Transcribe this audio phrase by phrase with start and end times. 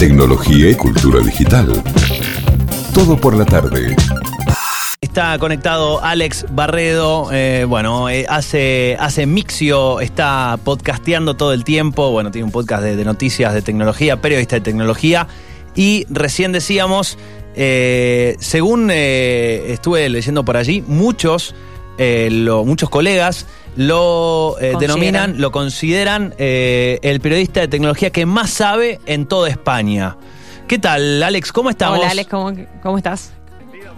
[0.00, 1.70] tecnología y cultura digital.
[2.94, 3.94] Todo por la tarde.
[5.02, 12.12] Está conectado Alex Barredo, eh, bueno, eh, hace, hace Mixio, está podcasteando todo el tiempo,
[12.12, 15.28] bueno, tiene un podcast de, noticias de tecnología, periodista de tecnología,
[15.74, 17.18] y recién decíamos,
[17.54, 21.54] eh, según estuve leyendo por allí, muchos,
[21.98, 23.44] lo- muchos colegas
[23.76, 29.48] lo eh, denominan, lo consideran eh, el periodista de tecnología que más sabe en toda
[29.48, 30.16] España.
[30.68, 31.52] ¿Qué tal, Alex?
[31.52, 31.98] ¿Cómo estamos?
[31.98, 32.52] Hola Alex, ¿cómo,
[32.82, 33.32] cómo estás?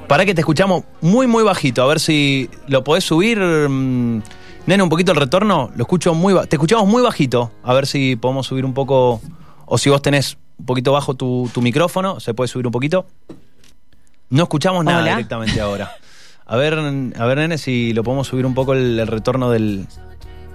[0.08, 1.82] Para que te escuchamos muy, muy bajito.
[1.82, 3.38] A ver si lo podés subir.
[3.38, 4.22] mm,
[4.66, 5.70] Nene, un poquito el retorno.
[5.74, 7.50] Lo escucho muy Te escuchamos muy bajito.
[7.62, 9.20] A ver si podemos subir un poco.
[9.66, 13.06] O si vos tenés un poquito bajo tu, tu micrófono, ¿se puede subir un poquito?
[14.30, 15.10] No escuchamos nada Hola.
[15.16, 15.92] directamente ahora.
[16.52, 19.86] A ver, a ver, nene, si lo podemos subir un poco el, el retorno del,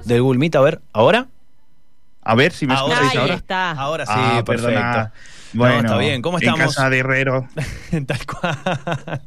[0.05, 0.55] del Google Meet.
[0.55, 1.25] A ver, ¿ahora?
[2.21, 3.33] A ver si me Ahora escucháis Ahí ahora.
[3.33, 3.71] está.
[3.71, 4.73] Ahora sí, Ah, perfecto.
[4.73, 5.13] perdona.
[5.53, 6.21] No, Bueno, está bien.
[6.21, 6.59] ¿Cómo estamos?
[6.59, 7.47] En casa de Herrero.
[8.05, 9.21] Tal cual.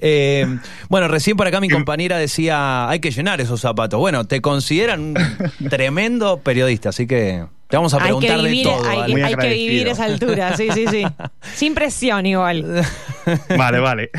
[0.00, 0.58] Eh,
[0.88, 3.98] bueno, recién por acá mi compañera decía, hay que llenar esos zapatos.
[4.00, 5.14] Bueno, te consideran un
[5.68, 8.88] tremendo periodista, así que te vamos a Hay que preguntar de todo.
[8.88, 9.12] hay, Ale.
[9.12, 11.04] Muy hay que vivir esa altura, sí, sí, sí.
[11.54, 12.82] Sin presión igual.
[13.58, 14.10] Vale, vale.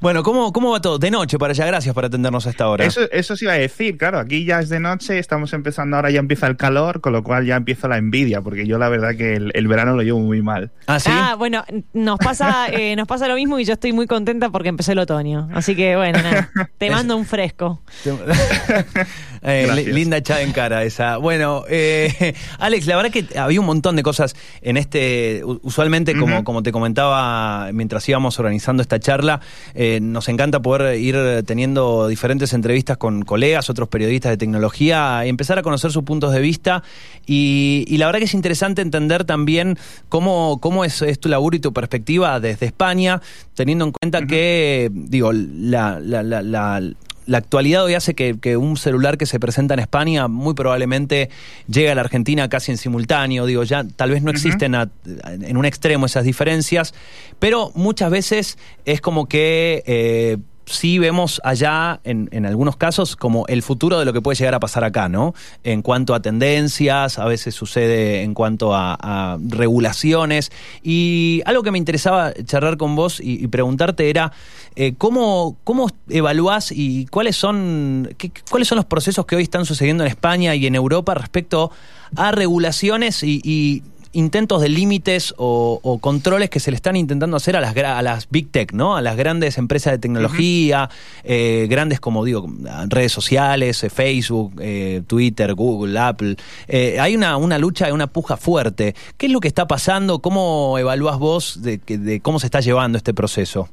[0.00, 0.98] Bueno, ¿cómo, ¿cómo va todo?
[0.98, 2.84] De noche para allá, gracias por atendernos a esta hora.
[2.84, 6.10] Eso, eso sí iba a decir, claro, aquí ya es de noche, estamos empezando ahora,
[6.10, 9.16] ya empieza el calor, con lo cual ya empieza la envidia, porque yo la verdad
[9.16, 10.70] que el, el verano lo llevo muy mal.
[10.86, 11.10] ¿Ah, sí?
[11.12, 14.68] Ah, bueno, nos pasa, eh, nos pasa lo mismo y yo estoy muy contenta porque
[14.68, 15.48] empezó el otoño.
[15.54, 17.82] Así que bueno, nada, te mando un fresco.
[19.48, 21.18] Eh, linda echada en cara esa.
[21.18, 25.42] Bueno, eh, Alex, la verdad que había un montón de cosas en este.
[25.62, 29.40] Usualmente, como, como te comentaba mientras íbamos organizando esta charla,
[29.74, 35.28] eh, nos encanta poder ir teniendo diferentes entrevistas con colegas, otros periodistas de tecnología, y
[35.28, 36.82] empezar a conocer sus puntos de vista.
[37.24, 41.56] Y, y la verdad que es interesante entender también cómo, cómo es, es tu laburo
[41.56, 43.20] y tu perspectiva desde España,
[43.54, 46.82] teniendo en cuenta que, digo, la, la, la, la-
[47.26, 51.28] la actualidad hoy hace que, que un celular que se presenta en España muy probablemente
[51.68, 53.46] llegue a la Argentina casi en simultáneo.
[53.46, 54.88] Digo, ya tal vez no existen a-
[55.24, 56.94] en un extremo esas diferencias,
[57.38, 63.46] pero muchas veces es como que eh, sí vemos allá, en, en algunos casos, como
[63.46, 65.32] el futuro de lo que puede llegar a pasar acá, ¿no?
[65.64, 70.50] En cuanto a tendencias, a veces sucede en cuanto a, regulaciones.
[70.82, 74.32] Y algo que me interesaba charlar con vos y, preguntarte era,
[74.74, 79.64] eh, ¿cómo, ¿cómo evaluás y cuáles son, qué- cuáles son los procesos que hoy están
[79.64, 81.70] sucediendo en España y en Europa respecto
[82.16, 83.82] a regulaciones y
[84.16, 88.02] intentos de límites o, o controles que se le están intentando hacer a las, a
[88.02, 88.96] las big tech, ¿no?
[88.96, 90.88] A las grandes empresas de tecnología,
[91.22, 92.48] eh, grandes como digo,
[92.88, 96.36] redes sociales, eh, Facebook, eh, Twitter, Google, Apple.
[96.66, 98.94] Eh, hay una, una lucha, una puja fuerte.
[99.18, 100.20] ¿Qué es lo que está pasando?
[100.20, 103.68] ¿Cómo evalúas vos de, de cómo se está llevando este proceso?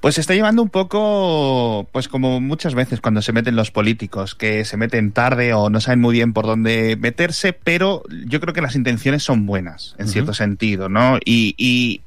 [0.00, 4.36] Pues se está llevando un poco, pues como muchas veces cuando se meten los políticos,
[4.36, 8.54] que se meten tarde o no saben muy bien por dónde meterse, pero yo creo
[8.54, 11.18] que las intenciones son buenas, en cierto sentido, ¿no?
[11.24, 12.02] Y, y,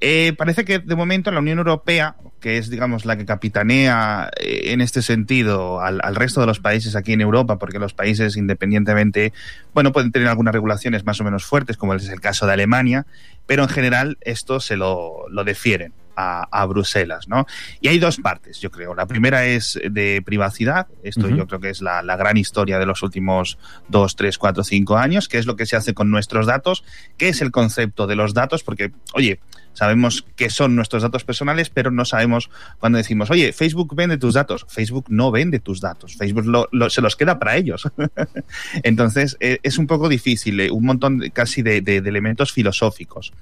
[0.00, 4.72] eh, parece que de momento la Unión Europea, que es, digamos, la que capitanea eh,
[4.72, 8.36] en este sentido al, al resto de los países aquí en Europa, porque los países
[8.36, 9.32] independientemente,
[9.72, 13.06] bueno, pueden tener algunas regulaciones más o menos fuertes, como es el caso de Alemania,
[13.46, 17.46] pero en general esto se lo, lo defieren a, a Bruselas, ¿no?
[17.80, 18.94] Y hay dos partes, yo creo.
[18.94, 20.88] La primera es de privacidad.
[21.02, 24.64] Esto yo creo que es la, la gran historia de los últimos dos, tres, cuatro,
[24.64, 26.84] cinco años, que es lo que se hace con nuestros datos,
[27.16, 29.40] qué es el concepto de los datos, porque, oye,
[29.72, 34.34] sabemos qué son nuestros datos personales, pero no sabemos cuando decimos, oye, Facebook vende tus
[34.34, 34.66] datos.
[34.68, 36.16] Facebook no vende tus datos.
[36.16, 37.88] Facebook lo- lo- se los queda para ellos.
[38.82, 43.32] Entonces, eh, es un poco difícil, eh, un montón casi de, de- de elementos filosóficos.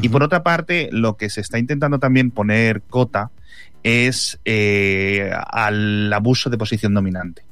[0.00, 3.30] Y por otra parte, lo que se está intentando también poner cota
[3.82, 7.42] es eh, al abuso de posición dominante.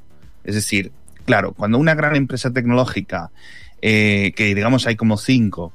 [0.43, 0.91] Es decir,
[1.25, 3.31] claro, cuando una gran empresa tecnológica,
[3.81, 5.73] eh, que digamos hay como cinco,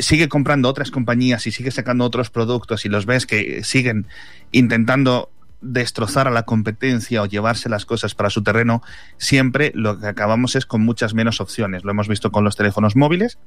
[0.00, 4.06] sigue comprando otras compañías y sigue sacando otros productos y los ves que siguen
[4.50, 5.30] intentando
[5.64, 8.82] destrozar a la competencia o llevarse las cosas para su terreno,
[9.16, 11.84] siempre lo que acabamos es con muchas menos opciones.
[11.84, 13.38] Lo hemos visto con los teléfonos móviles,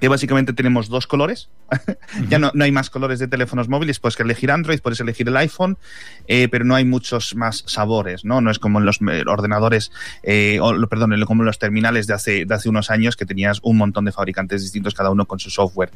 [0.00, 1.48] que básicamente tenemos dos colores.
[2.28, 5.36] ya no, no hay más colores de teléfonos móviles, puedes elegir Android, puedes elegir el
[5.36, 5.78] iPhone,
[6.26, 8.40] eh, pero no hay muchos más sabores, ¿no?
[8.40, 9.92] No es como en los ordenadores,
[10.22, 13.60] eh, o, perdón, como en los terminales de hace, de hace unos años que tenías
[13.62, 15.90] un montón de fabricantes distintos, cada uno con su software.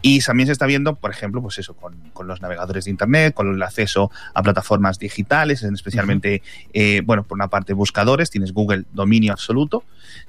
[0.00, 3.34] Y también se está viendo, por ejemplo, pues eso, con, con los navegadores de Internet,
[3.34, 8.52] con el acceso a plataformas digitales, en especialmente, eh, bueno, por una parte buscadores, tienes
[8.52, 9.84] Google dominio absoluto,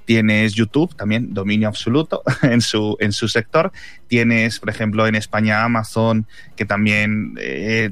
[0.06, 3.72] tienes YouTube también dominio absoluto en su, en en su sector.
[4.08, 7.92] Tienes, por ejemplo, en España Amazon, que también eh,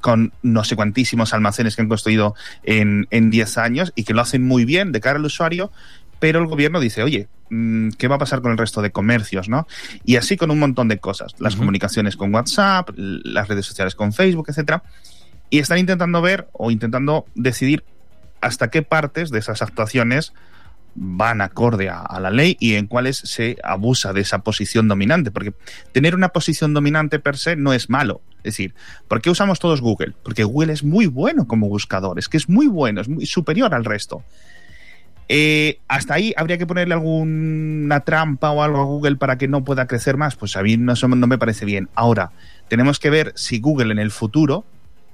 [0.00, 4.22] con no sé cuantísimos almacenes que han construido en, en 10 años y que lo
[4.22, 5.70] hacen muy bien de cara al usuario,
[6.18, 9.48] pero el gobierno dice, oye, mm, ¿qué va a pasar con el resto de comercios?
[9.48, 9.66] ¿no?
[10.04, 11.34] Y así con un montón de cosas.
[11.38, 14.82] Las comunicaciones con WhatsApp, las redes sociales con Facebook, etcétera.
[15.50, 17.84] Y están intentando ver o intentando decidir
[18.40, 20.32] hasta qué partes de esas actuaciones
[20.94, 25.30] van acorde a, la ley y en cuáles se abusa de esa posición dominante.
[25.30, 25.54] Porque
[25.92, 28.20] tener una posición dominante per se no es malo.
[28.38, 28.74] Es decir,
[29.08, 30.14] ¿por qué usamos todos Google?
[30.22, 33.74] Porque Google es muy bueno como buscador, es que es muy bueno, es muy superior
[33.74, 34.24] al resto.
[35.32, 39.62] Eh, hasta ahí habría que ponerle alguna trampa o algo a Google para que no
[39.62, 40.34] pueda crecer más.
[40.34, 41.88] Pues a mí no me parece bien.
[41.94, 42.32] Ahora,
[42.68, 44.64] tenemos que ver si Google en el futuro,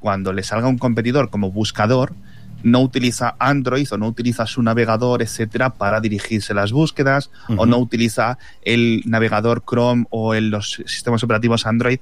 [0.01, 2.15] cuando le salga un competidor como buscador,
[2.67, 7.61] no utiliza Android o no utiliza su navegador, etcétera, para dirigirse las búsquedas, uh -huh.
[7.61, 12.01] o no utiliza el navegador Chrome o el, los sistemas operativos Android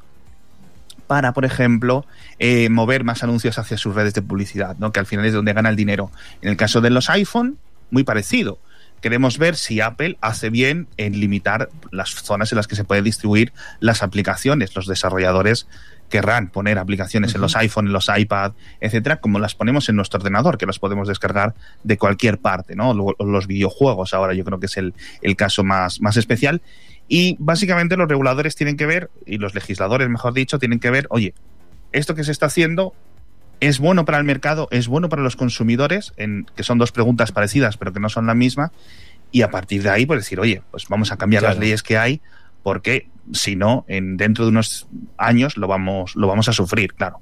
[1.07, 2.07] para, por ejemplo,
[2.39, 4.91] eh, mover más anuncios hacia sus redes de publicidad, ¿no?
[4.91, 6.11] que al final es donde gana el dinero.
[6.41, 7.59] En el caso de los iPhone,
[7.91, 8.59] muy parecido.
[9.03, 13.03] Queremos ver si Apple hace bien en limitar las zonas en las que se puede
[13.03, 14.75] distribuir las aplicaciones.
[14.75, 15.67] Los desarrolladores
[16.15, 17.37] querrán poner aplicaciones uh -huh.
[17.39, 20.79] en los iPhone, en los iPad, etcétera, como las ponemos en nuestro ordenador, que las
[20.79, 22.95] podemos descargar de cualquier parte, ¿no?
[23.19, 26.63] Los videojuegos ahora yo creo que es el, el caso más, más especial.
[27.09, 31.09] Y básicamente los reguladores tienen que ver, y los legisladores, mejor dicho, tienen que ver,
[31.11, 31.35] oye,
[31.91, 32.95] esto que se está haciendo
[33.59, 37.33] es bueno para el mercado, es bueno para los consumidores, en, que son dos preguntas
[37.33, 38.71] parecidas pero que no son la misma,
[39.33, 41.55] y a partir de ahí pues decir, oye, pues vamos a cambiar claro.
[41.55, 42.21] las leyes que hay,
[42.65, 47.21] porque si no, en, dentro de unos años lo vamos, lo vamos a sufrir, claro.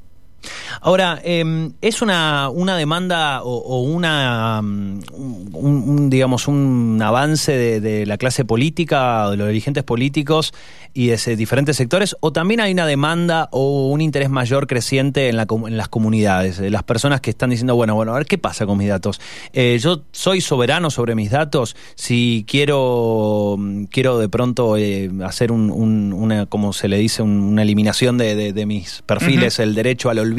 [0.80, 7.52] Ahora, eh, ¿es una, una demanda o, o una, um, un, un, digamos, un avance
[7.52, 10.52] de, de, la clase política de los dirigentes políticos
[10.94, 12.16] y de diferentes sectores?
[12.20, 16.58] ¿O también hay una demanda o un interés mayor creciente en, la, en las comunidades?
[16.58, 19.20] De las personas que están diciendo, bueno, bueno, a ver qué pasa con mis datos.
[19.52, 21.76] Eh, yo soy soberano sobre mis datos.
[21.94, 23.56] Si quiero,
[23.90, 28.34] quiero de pronto eh, hacer un, un, una, como se le dice, una eliminación de,
[28.34, 29.64] de, de mis perfiles, uh -huh.
[29.64, 30.31] el derecho al olvido.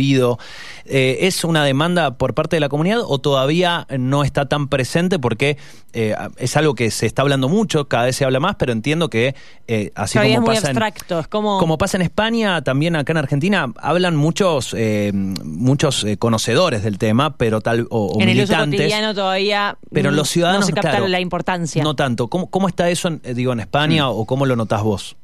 [0.86, 5.20] Eh, ¿Es una demanda por parte de la comunidad o todavía no está tan presente?
[5.20, 5.58] Porque
[5.94, 9.10] eh, es algo que se está hablando mucho, cada vez se habla más, pero entiendo
[9.10, 9.36] que
[9.68, 11.60] eh, así Todavía como es muy pasa, abstracto, en, es como...
[11.60, 17.38] como pasa en España, también acá en Argentina, hablan muchos eh, muchos conocedores del tema,
[17.38, 18.92] pero tal o, o en militantes.
[18.92, 21.84] el uso todavía pero los ciudadanos, no se capta claro, la importancia.
[21.84, 22.28] No tanto.
[22.28, 24.12] ¿Cómo, cómo está eso, en, digo, en España mm.
[24.12, 25.16] o cómo lo notás vos?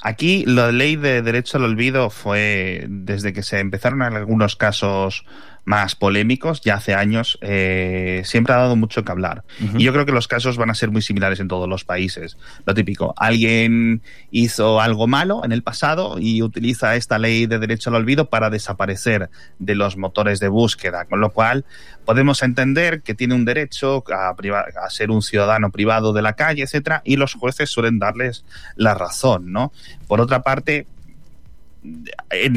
[0.00, 5.24] Aquí la ley de derecho al olvido fue desde que se empezaron en algunos casos
[5.66, 9.42] más polémicos, ya hace años, eh, siempre ha dado mucho que hablar.
[9.60, 9.80] Uh -huh.
[9.80, 12.38] Y yo creo que los casos van a ser muy similares en todos los países.
[12.64, 17.90] Lo típico, alguien hizo algo malo en el pasado y utiliza esta ley de derecho
[17.90, 19.28] al olvido para desaparecer
[19.58, 21.64] de los motores de búsqueda, con lo cual
[22.04, 24.36] podemos entender que tiene un derecho a,
[24.84, 28.44] a ser un ciudadano privado de la calle, etcétera, y los jueces suelen darles
[28.76, 29.72] la razón, ¿no?
[30.06, 30.86] Por otra parte,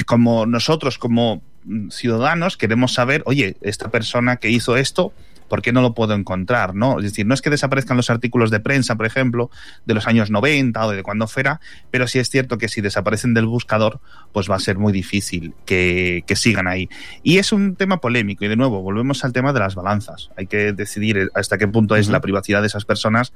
[0.06, 1.42] como nosotros como
[1.90, 5.14] ciudadanos queremos saber, oye, esta persona que hizo esto,
[5.50, 6.76] ¿por qué no lo puedo encontrar?
[6.76, 7.00] ¿no?
[7.00, 9.50] Es decir, no es que desaparezcan los artículos de prensa, por ejemplo,
[9.86, 11.60] de los años 90 o de cuando fuera,
[11.92, 14.00] pero sí es cierto que si desaparecen del buscador,
[14.32, 16.88] pues va a ser muy difícil que, que sigan ahí.
[17.24, 20.30] Y es un tema polémico, y de nuevo, volvemos al tema de las balanzas.
[20.38, 23.34] Hay que decidir hasta qué punto es la privacidad de esas personas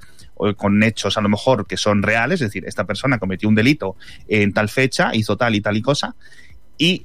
[0.55, 3.95] con hechos a lo mejor que son reales, es decir, esta persona cometió un delito
[4.27, 6.15] en tal fecha, hizo tal y tal y cosa,
[6.77, 7.03] y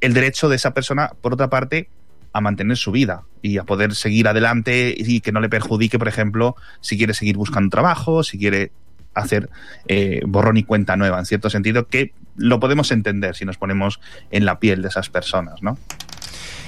[0.00, 1.88] el derecho de esa persona, por otra parte,
[2.32, 6.08] a mantener su vida y a poder seguir adelante y que no le perjudique, por
[6.08, 8.72] ejemplo, si quiere seguir buscando trabajo, si quiere
[9.14, 9.48] hacer
[9.88, 14.00] eh, borrón y cuenta nueva, en cierto sentido, que lo podemos entender si nos ponemos
[14.30, 15.78] en la piel de esas personas, ¿no?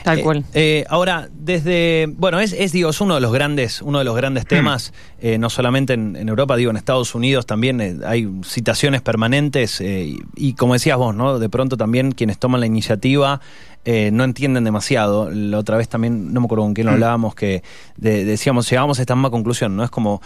[0.09, 0.39] Tal cual.
[0.55, 2.07] Eh, eh, ahora, desde.
[2.07, 4.49] Bueno, es, es, digo, es uno de los grandes, uno de los grandes hmm.
[4.49, 9.03] temas, eh, no solamente en, en, Europa, digo, en Estados Unidos también eh, hay citaciones
[9.03, 11.39] permanentes, y, y, como decías vos, ¿no?
[11.39, 13.41] De pronto también quienes toman la iniciativa
[14.13, 15.31] no entienden demasiado.
[15.31, 16.97] La otra vez también, no me acuerdo con quién lo hmm.
[16.97, 17.63] hablábamos, que
[17.97, 19.85] de, decíamos, llegamos a esta misma conclusión, ¿no?
[19.85, 20.21] Es como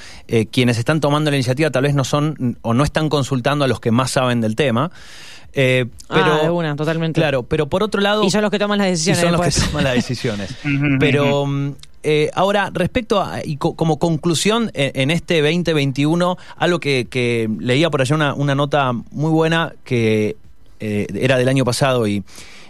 [0.50, 3.78] quienes están tomando la iniciativa tal vez no son o no están consultando a los
[3.78, 4.90] que más saben del tema.
[5.54, 7.20] Eh, pero, ah, de una, totalmente.
[7.20, 8.24] Claro, pero por otro lado.
[8.24, 9.18] Y son los que toman las decisiones.
[9.18, 9.56] Y son después.
[9.56, 10.54] los que toman las decisiones.
[11.00, 11.46] pero.
[12.04, 17.48] Eh, ahora, respecto a, y co como conclusión en, en, este 2021, algo que, que
[17.60, 20.34] leía por allá una, una, nota muy buena que
[20.80, 22.24] eh, era del año pasado y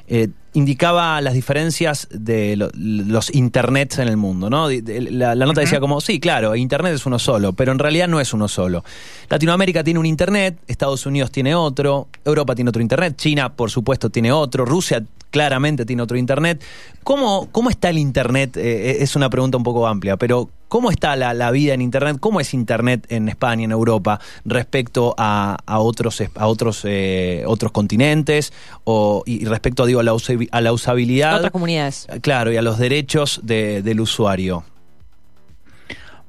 [0.07, 4.69] eh, indicaba las diferencias de lo- los internets en el mundo, ¿no?
[4.71, 8.21] La, la nota decía como, sí, claro, internet es uno solo, pero en realidad no
[8.21, 8.85] es uno solo.
[9.31, 14.11] Latinoamérica tiene un internet, Estados Unidos tiene otro, Europa tiene otro internet, China, por supuesto,
[14.11, 15.03] tiene otro, Rusia
[15.33, 16.63] claramente tiene otro internet.
[17.03, 18.57] ¿Cómo, cómo está el internet?
[18.57, 22.19] Eh, es una pregunta un poco amplia, pero ¿cómo está la, la vida en internet?
[22.21, 27.73] ¿Cómo es internet en España, en Europa, respecto a, a otros, a otros, eh, otros
[27.73, 28.53] continentes?
[28.85, 30.15] O, y respecto, digo, a la,
[30.53, 31.37] a la usabilidad.
[31.37, 32.07] Otras comunidades.
[32.21, 34.63] Claro, y a los derechos de- del usuario.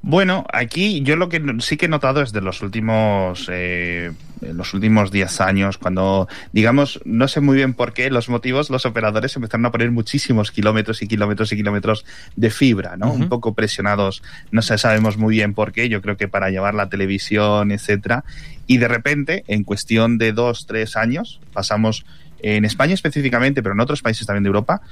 [0.06, 4.74] Bueno, aquí yo lo que sí que he notado es de los últimos eh, los
[4.74, 9.34] últimos 10 años, cuando, digamos, no sé muy bien por qué, los motivos, los operadores
[9.34, 12.04] empezaron a poner muchísimos kilómetros y kilómetros y kilómetros
[12.36, 13.14] de fibra, ¿no?
[13.14, 16.74] Un poco presionados, no sé, sabemos muy bien por qué, yo creo que para llevar
[16.74, 18.24] la televisión, etcétera,
[18.66, 22.04] y de repente, en cuestión de dos, tres años, pasamos
[22.46, 24.82] en España específicamente, pero en otros países también de Europa,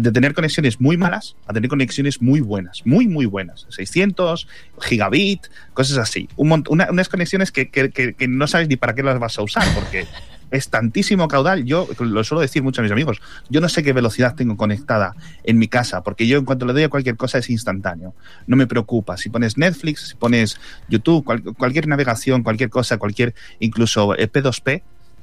[0.00, 3.66] de tener conexiones muy malas a tener conexiones muy buenas, muy, muy buenas.
[3.68, 4.48] 600,
[4.80, 5.42] gigabit,
[5.74, 6.26] cosas así.
[6.36, 9.42] Un una- unas conexiones que, que- que- no sabes ni para qué las vas a
[9.42, 10.06] usar, porque
[10.50, 11.64] es tantísimo caudal.
[11.66, 13.20] Yo lo suelo decir mucho a mis amigos.
[13.50, 15.14] Yo no sé qué velocidad tengo conectada
[15.44, 18.14] en mi casa, porque yo en cuanto le doy a cualquier cosa es instantáneo.
[18.46, 19.18] No me preocupa.
[19.18, 24.82] Si pones Netflix, si pones YouTube, cual- cualquier navegación, cualquier cosa, cualquier, incluso eh, P2P,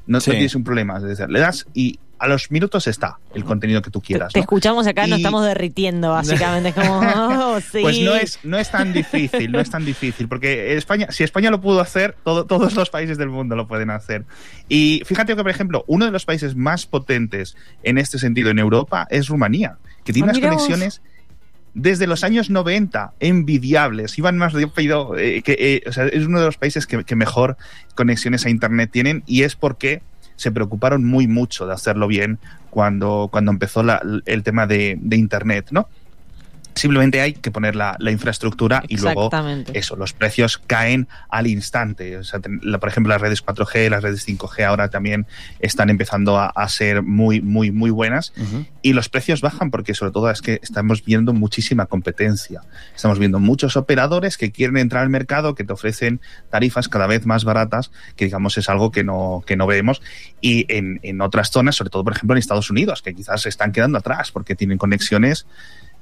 [0.09, 0.31] no, no Sí.
[0.31, 0.97] tienes un problema.
[0.97, 4.33] Es decir, le das y a los minutos está el contenido que tú quieras.
[4.33, 4.41] te ¿no?
[4.41, 6.69] escuchamos acá, nos Y- estamos derritiendo, básicamente.
[6.69, 7.79] Es como, oh, sí.
[7.81, 11.49] Pues no es, no es tan difícil, no es tan difícil, porque España, si España
[11.49, 14.25] lo pudo hacer, todo- todos los países del mundo lo pueden hacer.
[14.67, 18.59] Y fíjate que, por ejemplo, uno de los países más potentes en este sentido en
[18.59, 21.01] Europa es Rumanía, que tiene Ah, unas conexiones
[21.81, 26.39] desde los años 90 envidiables, iban más rápido, eh, que, eh, o sea, es uno
[26.39, 27.57] de los países que, mejor
[27.95, 30.01] conexiones a Internet tienen y es porque
[30.35, 35.67] se preocuparon muy mucho de hacerlo bien cuando, cuando empezó la- el tema de Internet,
[35.71, 35.87] ¿no?
[36.79, 39.29] Simplemente hay que poner la, la infraestructura y luego
[39.73, 42.17] eso, los precios caen al instante.
[42.17, 45.27] O sea, ten- la- por ejemplo, las redes 4G, las redes 5G ahora también
[45.59, 48.31] están empezando a, a ser muy, muy, muy buenas
[48.81, 52.61] y los precios bajan porque sobre todo es que estamos viendo muchísima competencia.
[52.95, 57.25] Estamos viendo muchos operadores que quieren entrar al mercado, que te ofrecen tarifas cada vez
[57.25, 60.01] más baratas, que digamos es algo que no, que no vemos.
[60.39, 63.49] Y en, en otras zonas, sobre todo por ejemplo en Estados Unidos, que quizás se
[63.49, 65.45] están quedando atrás porque tienen conexiones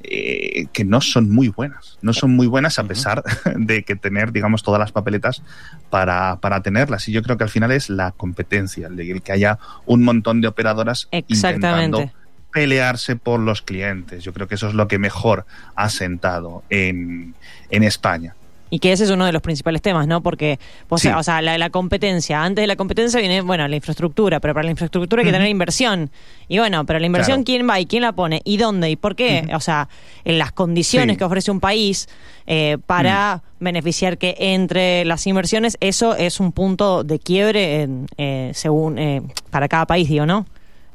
[0.04, 1.98] eh, que no son muy buenas.
[2.02, 3.24] No son muy buenas a pesar
[3.56, 5.42] de que tener, digamos, todas las papeletas
[5.90, 7.08] para, para tenerlas.
[7.08, 10.48] Y yo creo que al final es la competencia, el que haya un montón de
[10.48, 11.86] operadoras Exactamente.
[11.86, 12.12] intentando
[12.52, 14.24] pelearse por los clientes.
[14.24, 17.36] Yo creo que eso es lo que mejor ha sentado en,
[17.70, 18.36] en España.
[18.70, 20.22] Y que ese es uno de los principales temas, ¿no?
[20.22, 20.60] Porque,
[20.90, 21.20] o sea, Sí.
[21.20, 24.66] o sea, la, la competencia, antes de la competencia viene, bueno, la infraestructura, pero para
[24.66, 26.10] la infraestructura hay que tener inversión.
[26.50, 27.46] Y bueno, pero la inversión, Claro.
[27.46, 28.42] ¿quién va y quién la pone?
[28.44, 28.90] ¿Y dónde?
[28.90, 29.48] ¿Y por qué?
[29.54, 29.88] O sea,
[30.26, 31.18] en las condiciones Sí.
[31.18, 32.10] que ofrece un país
[32.46, 38.52] eh, para beneficiar que entre las inversiones, eso es un punto de quiebre en, eh,
[38.54, 40.46] según eh, para cada país, digo, ¿no?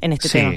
[0.01, 0.53] En este tema.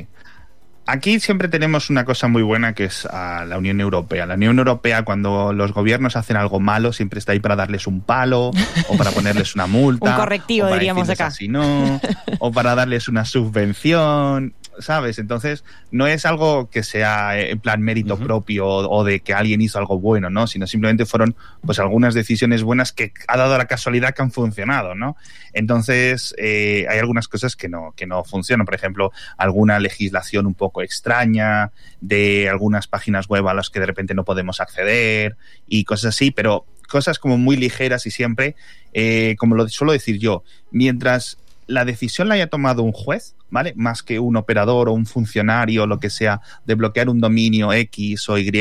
[0.88, 4.28] Aquí siempre tenemos una cosa muy buena que es a la Unión Europea.
[4.28, 8.02] La Unión Europea, cuando los gobiernos hacen algo malo, siempre está ahí para darles un
[8.02, 8.52] palo
[8.88, 10.12] o para ponerles una multa.
[10.12, 11.28] Un correctivo, o para diríamos acá.
[11.28, 12.00] Así no,
[12.38, 15.20] o para darles una subvención, ¿sabes?
[15.20, 19.34] Entonces, no es algo que sea eh, en plan mérito propio o, o de que
[19.34, 20.48] alguien hizo algo bueno, ¿no?
[20.48, 24.96] Sino simplemente fueron pues algunas decisiones buenas que ha dado la casualidad que han funcionado,
[24.96, 25.16] ¿no?
[25.54, 28.66] Entonces, eh, hay algunas cosas que no, que no funcionan.
[28.66, 33.86] Por ejemplo, alguna legislación un poco extraña de algunas páginas web a las que de
[33.86, 38.56] repente no podemos acceder y cosas así, pero cosas como muy ligeras y siempre,
[38.94, 43.74] eh, como lo suelo decir yo, mientras la decisión la haya tomado un juez, ¿vale?
[43.76, 47.74] Más que un operador o un funcionario o lo que sea, de bloquear un dominio
[47.74, 48.52] X o Y,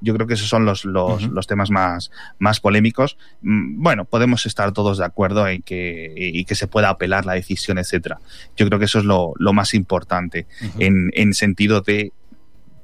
[0.00, 3.16] yo creo que esos son los, los, los temas más, más polémicos.
[3.42, 7.34] Mm, Bueno, podemos estar todos de acuerdo en que, y que se pueda apelar la
[7.34, 8.18] decisión, etcétera.
[8.56, 10.46] Yo creo que eso es lo, lo más importante
[10.78, 12.12] en, en sentido de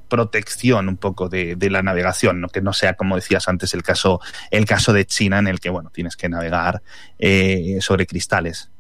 [0.09, 2.49] protección un poco de, de la navegación, ¿no?
[2.49, 5.69] que no sea como decías antes el caso, el caso de China en el que
[5.69, 6.83] bueno tienes que navegar
[7.19, 8.71] eh, sobre cristales.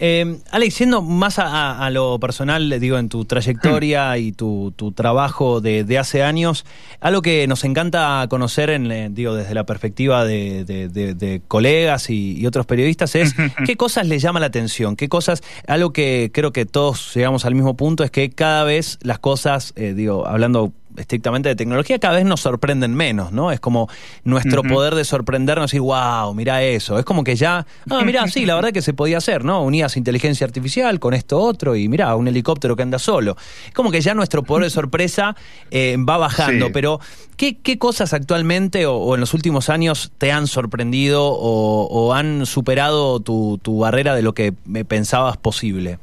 [0.00, 4.92] Eh, Alex, siendo más a, lo personal, le digo, en tu trayectoria y tu, tu
[4.92, 6.64] trabajo de, de hace años,
[7.00, 11.42] algo que nos encanta conocer, en, eh, digo, desde la perspectiva de, de- de- de
[11.48, 13.34] colegas y, y otros periodistas, es
[13.66, 17.54] qué cosas les llama la atención, qué cosas, algo que creo que todos llegamos al
[17.56, 22.16] mismo punto, es que cada vez las cosas, eh, digo, hablando estrictamente de tecnología, cada
[22.16, 23.52] vez nos sorprenden menos, ¿no?
[23.52, 23.88] Es como
[24.24, 26.98] nuestro poder de sorprendernos y, wow, mira eso.
[26.98, 29.62] Es como que ya, ah, mira, sí, la verdad que se podía hacer, ¿no?
[29.62, 33.36] Unías inteligencia artificial con esto otro y mira, un helicóptero que anda solo.
[33.66, 35.36] Es como que ya nuestro poder de sorpresa
[35.70, 37.00] eh, va bajando, pero
[37.36, 42.46] ¿qué, ¿qué, cosas actualmente o, en los últimos años te han sorprendido o, o han
[42.46, 44.52] superado tu, tu barrera de lo que
[44.86, 45.98] pensabas posible?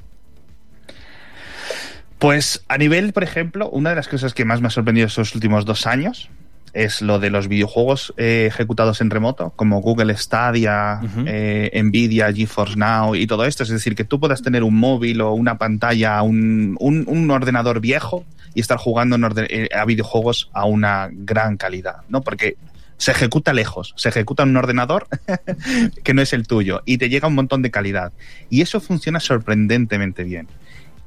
[2.26, 5.36] Pues a nivel, por ejemplo, una de las cosas que más me ha sorprendido estos
[5.36, 6.32] últimos dos años
[6.74, 12.78] es lo de los videojuegos eh, ejecutados en remoto, como Google Stadia, eh, Nvidia, GeForce
[12.78, 13.62] Now y todo esto.
[13.62, 18.26] Es decir, que tú puedas tener un móvil o una pantalla, un, un, ordenador viejo
[18.56, 22.22] y estar jugando eh, a videojuegos a una gran calidad, ¿no?
[22.22, 22.58] Porque
[22.98, 25.08] se ejecuta lejos, se ejecuta en un ordenador
[26.04, 28.14] que no es el tuyo y te llega un montón de calidad.
[28.50, 30.48] Y eso funciona sorprendentemente bien.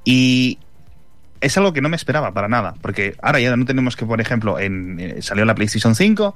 [0.05, 0.59] Y
[1.41, 4.21] es algo que no me esperaba para nada, porque ahora ya no tenemos que, por
[4.21, 6.35] ejemplo, en, eh, salió la PlayStation 5,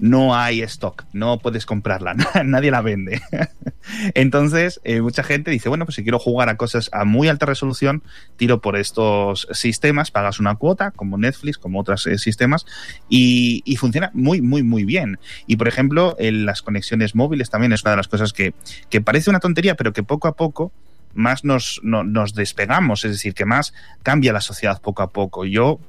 [0.00, 3.20] no hay stock, no puedes comprarla, nadie la vende.
[4.14, 7.46] Entonces, eh, mucha gente dice, bueno, pues si quiero jugar a cosas a muy alta
[7.46, 8.02] resolución,
[8.36, 12.66] tiro por estos sistemas, pagas una cuota, como Netflix, como otros eh, sistemas,
[13.08, 15.18] y, funciona muy, muy, muy bien.
[15.46, 18.54] Y, por ejemplo, en las conexiones móviles también es una de las cosas que,
[18.90, 20.72] que parece una tontería, pero que poco a poco
[21.14, 25.44] más nos, nos despegamos, es decir, que más cambia la sociedad poco a poco.
[25.44, 25.80] Yo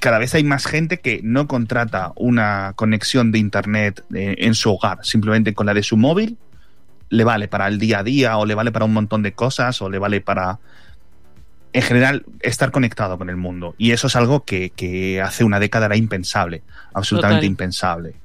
[0.00, 4.72] cada vez hay más gente que no contrata una conexión de internet eh, en su
[4.72, 6.38] hogar, simplemente con la de su móvil
[7.10, 9.80] le vale para el día a día o le vale para un montón de cosas
[9.82, 10.58] o le vale para
[11.72, 15.60] en general estar conectado con el mundo y eso es algo que, que hace una
[15.60, 18.16] década era impensable, absolutamente impensable.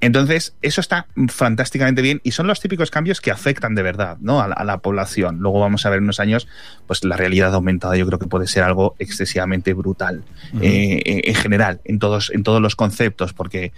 [0.00, 4.40] Entonces, eso está fantásticamente bien y son los típicos cambios que afectan de verdad ¿no?
[4.40, 5.38] a, la, población.
[5.40, 6.46] Luego vamos a ver en unos años,
[6.86, 10.22] pues la realidad aumentada yo creo que puede ser algo excesivamente brutal
[10.60, 13.72] eh, en general, en todos, en todos los conceptos, porque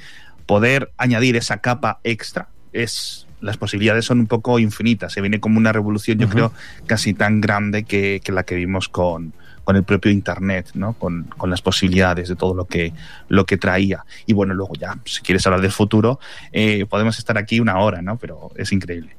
[0.45, 5.15] poder añadir esa capa extra es las posibilidades son un poco infinitas.
[5.15, 6.53] Se viene como una revolución, yo creo,
[6.87, 9.33] casi tan grande que, que la que vimos con,
[9.71, 10.95] con el propio Internet, ¿no?
[10.95, 12.93] Con, las posibilidades de todo lo que,
[13.29, 14.05] lo que traía.
[14.27, 16.19] Y bueno, luego ya, si quieres hablar del futuro,
[16.51, 18.19] eh, podemos estar aquí una hora, ¿no?
[18.19, 19.15] Pero es increíble.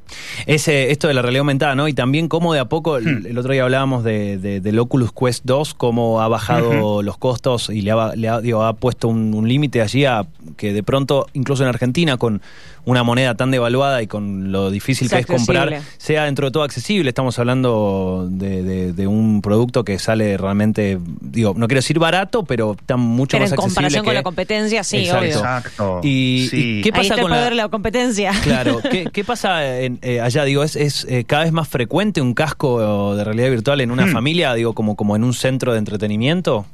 [0.45, 1.87] Ese, esto de la realidad aumentada, ¿no?
[1.87, 3.37] Y también cómo de a poco, el, hmm.
[3.37, 7.91] otro día hablábamos de, del Oculus Quest 2, cómo ha bajado los costos y le
[7.91, 10.25] ha, le ha, puesto un, límite allí a
[10.57, 12.41] que de pronto, incluso en Argentina, con
[12.85, 16.63] una moneda tan devaluada y con lo difícil que es comprar, sea dentro de todo
[16.63, 17.09] accesible.
[17.09, 22.75] Estamos hablando de, de un producto que sale realmente, digo, no quiero decir barato, pero
[22.79, 23.63] está mucho más accesible.
[23.63, 25.19] en comparación con la competencia, sí, Exacto.
[25.19, 25.37] obvio.
[25.37, 25.99] Exacto.
[26.03, 27.69] Y, ¿qué pasa con la...
[27.69, 28.31] competencia?
[28.43, 28.81] Claro,
[29.13, 30.43] ¿qué, pasa eh, allá?
[30.43, 34.07] Digo, ¿es, es eh, cada vez más frecuente un casco de realidad virtual en una
[34.07, 34.11] hmm.
[34.11, 36.65] familia, digo, como, como en un centro de entretenimiento?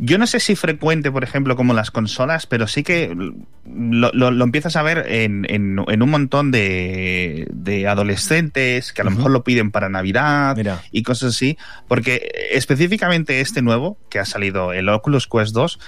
[0.00, 3.16] Yo no sé si frecuente, por ejemplo, como las consolas, pero sí que
[3.64, 9.32] lo, empiezas a ver en, en, un montón de, de, adolescentes que a lo mejor
[9.32, 10.56] lo piden para Navidad
[10.92, 11.58] y cosas así,
[11.88, 15.80] porque específicamente este nuevo, que ha salido, el Oculus Quest 2,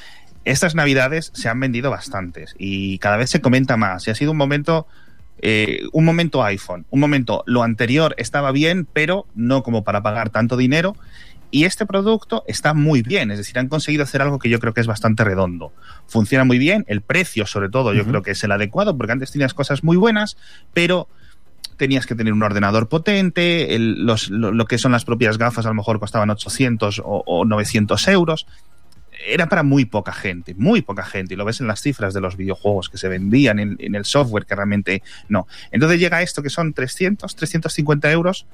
[0.45, 4.33] estas Navidades se han vendido bastantes y cada vez se comenta más y ha sido
[4.33, 4.87] un momento...
[5.43, 10.29] Eh, un momento iPhone, un momento lo anterior estaba bien, pero no como para pagar
[10.29, 10.97] tanto dinero
[11.51, 14.73] y este producto está muy bien, es decir, han conseguido hacer algo que yo creo
[14.73, 15.73] que es bastante redondo.
[16.07, 19.33] Funciona muy bien, el precio sobre todo yo creo que es el adecuado, porque antes
[19.33, 20.37] tenías cosas muy buenas,
[20.73, 21.09] pero
[21.77, 25.99] tenías que tener un ordenador potente, lo, que son las propias gafas a lo mejor
[25.99, 28.47] costaban 800 o, 900 euros.
[29.27, 31.35] Era para muy poca gente, muy poca gente.
[31.35, 34.05] Y lo ves en las cifras de los videojuegos que se vendían en, en el
[34.05, 35.47] software, que realmente no.
[35.73, 38.47] Entonces llega esto que son 300, 350 euros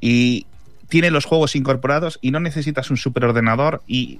[0.00, 0.46] y,
[0.88, 4.18] tiene los juegos incorporados y no necesitas un superordenador y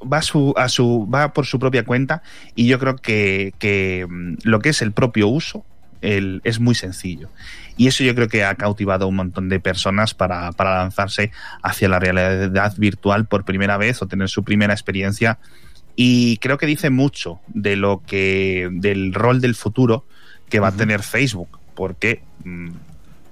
[0.00, 2.22] va, a su, a su, va por su propia cuenta
[2.54, 5.64] y yo creo que, mm, lo que es el propio uso
[6.00, 7.28] el, es muy sencillo.
[7.76, 11.30] Y eso yo creo que ha cautivado a un montón de personas para, para lanzarse
[11.62, 15.38] hacia la realidad virtual por primera vez o tener su primera experiencia.
[15.96, 20.04] Y creo que dice mucho de lo que, del rol del futuro
[20.48, 22.70] que va a tener Facebook, porque mm,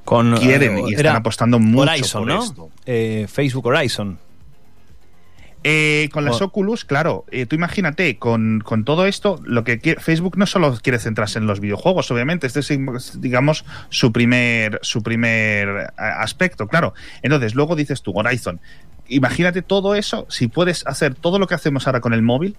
[0.08, 2.42] con, quieren y están apostando mucho Horizon, por ¿no?
[2.42, 2.70] esto.
[2.86, 4.18] Eh, Facebook Horizon.
[5.62, 10.46] Eh, con las Oculus, claro, eh, tú imagínate, con, todo esto, lo que Facebook no
[10.46, 16.68] solo quiere centrarse en los videojuegos, obviamente, este es, digamos, su primer, su primer aspecto,
[16.68, 16.94] claro.
[17.20, 18.60] Entonces, luego dices tú, Horizon,
[19.08, 22.56] imagínate todo eso, si puedes hacer todo lo que hacemos ahora con el móvil,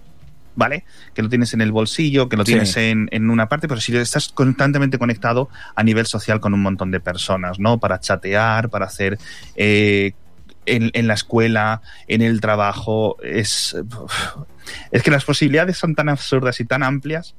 [0.54, 0.84] ¿vale?
[1.14, 3.96] Que lo tienes en el bolsillo, que lo tienes en, en, una parte, pero si
[3.96, 7.78] estás constantemente conectado a nivel social con un montón de personas, ¿no?
[7.78, 9.18] Para chatear, para hacer...
[9.56, 10.12] Eh,
[10.66, 13.16] en, en la escuela, en el trabajo.
[13.22, 13.74] Es,
[14.90, 17.34] es que las posibilidades son tan absurdas y tan amplias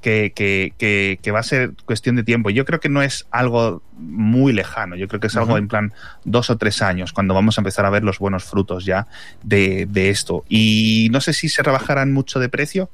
[0.00, 2.50] que, que, que, que, va a ser cuestión de tiempo.
[2.50, 5.92] Yo creo que no es algo muy lejano, yo creo que es algo en plan
[6.24, 9.06] dos o tres años, cuando vamos a empezar a ver los buenos frutos ya
[9.42, 10.44] de, de esto.
[10.48, 12.90] Y no sé si se rebajarán mucho de precio,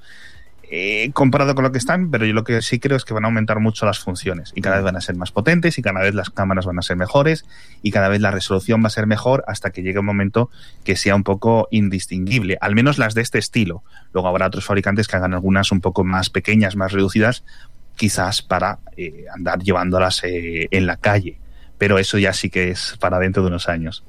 [0.68, 3.24] eh, comparado con lo que están, pero yo lo que sí creo es que van
[3.24, 6.00] a aumentar mucho las funciones y cada vez van a ser más potentes y cada
[6.00, 7.44] vez las cámaras van a ser mejores
[7.82, 10.50] y cada vez la resolución va a ser mejor hasta que llegue un momento
[10.82, 13.84] que sea un poco indistinguible, al menos las de este estilo.
[14.12, 17.44] Luego habrá otros fabricantes que hagan algunas un poco más pequeñas, más reducidas,
[17.94, 21.38] quizás para eh, andar llevándolas eh, en la calle,
[21.78, 24.04] pero eso ya sí que es para dentro de unos años.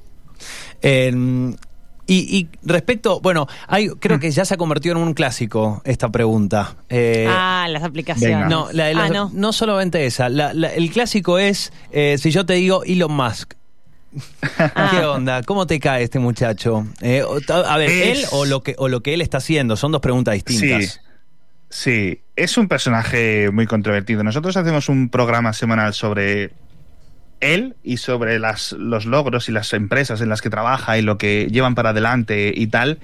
[2.08, 6.08] Y, y, respecto, bueno, hay, creo que ya se ha convertido en un clásico esta
[6.08, 6.74] pregunta.
[6.88, 8.48] Eh, ah, las aplicaciones.
[8.48, 9.30] No, la, la, ah, no.
[9.34, 9.52] no.
[9.52, 10.30] solamente esa.
[10.30, 13.54] La, el clásico es, eh, si yo te digo Elon Musk.
[14.58, 14.88] Ah.
[14.90, 15.42] ¿Qué onda?
[15.42, 16.86] ¿Cómo te cae este muchacho?
[17.02, 18.18] Eh, a ver, es...
[18.18, 20.84] él o lo, que, o lo que él está haciendo, son dos preguntas distintas.
[20.84, 21.00] Sí.
[21.70, 24.24] Sí, es un personaje muy controvertido.
[24.24, 26.52] Nosotros hacemos un programa semanal sobre
[27.40, 31.18] él y sobre las, los logros y las empresas en las que trabaja y lo
[31.18, 32.98] que llevan para adelante y tal.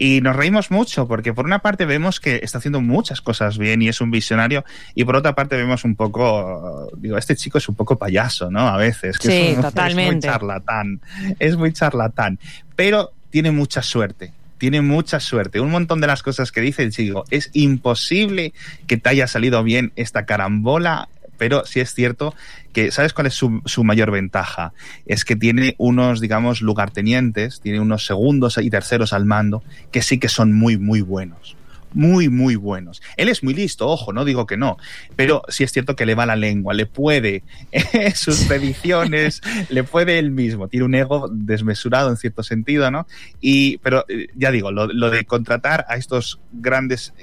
[0.00, 3.82] Y nos reímos mucho porque por una parte vemos que está haciendo muchas cosas bien
[3.82, 7.68] y es un visionario y por otra parte vemos un poco, digo, este chico es
[7.68, 8.68] un poco payaso, ¿no?
[8.68, 9.18] A veces.
[9.18, 10.28] Que sí, es, un, totalmente.
[10.28, 11.00] Es muy charlatán,
[11.38, 12.38] es muy charlatán,
[12.76, 15.60] pero tiene mucha suerte tiene mucha suerte.
[15.60, 18.52] Un montón de las cosas que dice el chico, es imposible
[18.88, 22.34] que te haya salido bien esta carambola pero sí es cierto
[22.72, 24.72] que, ¿sabes cuál es su, su, mayor ventaja?
[25.06, 30.18] Es que tiene unos, digamos, lugartenientes, tiene unos segundos y terceros al mando, que sí
[30.18, 31.57] que son muy, muy buenos
[31.98, 33.02] muy, muy buenos.
[33.16, 34.76] Él es muy listo, ojo, no digo que no,
[35.16, 37.42] pero sí es cierto que le va la lengua, le puede
[38.14, 43.08] sus predicciones, le puede él mismo, tiene un ego desmesurado en cierto sentido, ¿no?
[43.40, 47.14] Y, pero eh, ya digo, lo, lo de contratar a estos grandes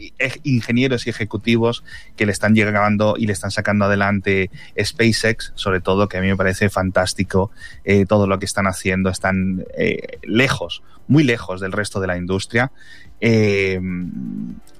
[0.44, 1.86] ingenieros y ejecutivos
[2.18, 6.28] que le están llegando y le están sacando adelante SpaceX, sobre todo, que a mí
[6.28, 7.50] me parece fantástico
[7.86, 12.18] eh, todo lo que están haciendo, están eh, lejos, muy lejos del resto de la
[12.18, 12.74] industria
[13.22, 13.80] eh,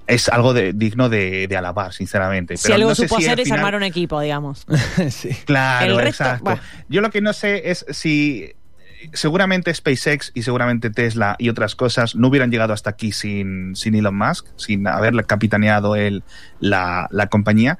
[0.08, 2.58] es algo de, digno de, de, alabar, sinceramente.
[2.58, 3.60] Si algo no supo hacer es final...
[3.60, 4.66] armar un equipo, digamos.
[5.10, 5.30] sí.
[5.46, 6.60] Claro, resto, exacto.
[6.90, 8.54] Yo lo que no sé es si
[9.14, 13.96] seguramente SpaceX y seguramente Tesla y otras cosas no hubieran llegado hasta aquí sin, sin
[13.96, 16.24] Elon Musk, sin haberle capitaneado él
[16.60, 17.78] la, la compañía.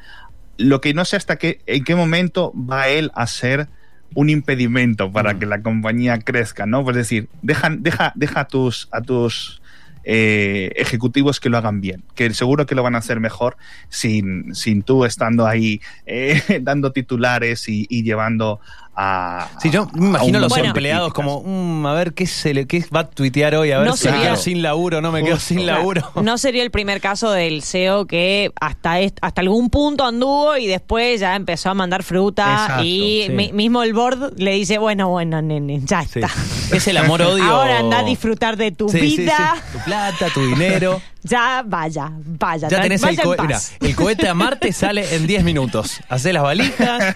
[0.58, 3.68] Lo que no sé hasta qué, en qué momento va él a ser
[4.14, 5.40] un impedimento para mm.
[5.40, 6.84] que la compañía crezca, ¿no?
[6.84, 9.62] Pues decir, deja, deja, deja a tus, a tus
[10.06, 13.58] eh, ejecutivos que lo hagan bien, que seguro que lo van a hacer mejor
[13.90, 18.60] sin, sin tú estando ahí eh, dando titulares y, y llevando
[18.96, 22.54] a, sí, yo me imagino a los bueno, empleados como, mmm, a ver qué se
[22.54, 25.02] le qué va a tuitear hoy, a ver no si sería, me quedo sin laburo,
[25.02, 26.12] no me quedo sin laburo.
[26.26, 30.66] No sería el primer caso del CEO que hasta est hasta algún punto anduvo y
[30.66, 33.32] después ya empezó a mandar fruta Exacto, y sí.
[33.32, 36.30] mi, mismo el board le dice, bueno, bueno, nene, ya está.
[36.30, 36.78] Sí.
[36.78, 37.44] Es el amor odio.
[37.44, 39.56] Ahora anda a disfrutar de tu sí, vida.
[39.72, 41.02] Tu plata, tu dinero.
[41.26, 42.68] ya vaya, vaya.
[42.68, 46.00] Ya tenés vaya el, co mira, el cohete a Marte sale en 10 minutos.
[46.08, 47.16] Hacés las valijas,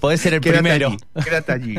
[0.00, 0.88] podés ser el quédate primero.
[0.88, 1.74] Allí, quédate allí.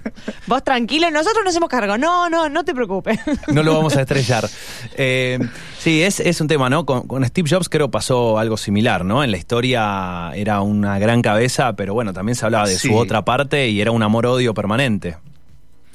[0.46, 1.98] Vos tranquilo, nosotros nos hacemos cargo.
[1.98, 3.18] No, no, no te preocupes.
[3.48, 4.48] No lo vamos a estrellar.
[4.96, 5.38] Eh,
[5.78, 6.86] sí, es, es, un tema, ¿no?
[6.86, 9.22] Con, con, Steve Jobs creo pasó algo similar, ¿no?
[9.22, 12.88] En la historia era una gran cabeza, pero bueno, también se hablaba de sí.
[12.88, 15.16] su otra parte y era un amor-odio permanente.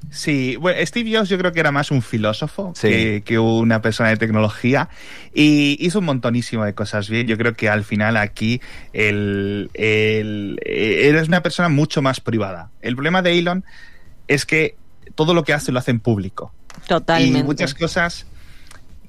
[0.09, 2.87] Sí, bueno, Steve Jobs yo creo que era más un filósofo sí.
[2.87, 4.89] que, que, una persona de tecnología
[5.33, 7.27] y hizo un montonísimo de cosas bien.
[7.27, 8.61] Yo creo que al final aquí
[8.93, 12.71] él, él, él es una persona mucho más privada.
[12.81, 13.65] El problema de Elon
[14.27, 14.75] es que
[15.15, 16.53] todo lo que hace lo hace en público.
[16.87, 17.39] Totalmente.
[17.39, 18.25] Y muchas cosas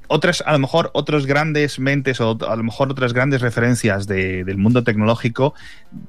[0.09, 4.45] otras, a lo mejor otros grandes mentes o a lo mejor otras grandes referencias de,
[4.45, 5.55] del mundo tecnológico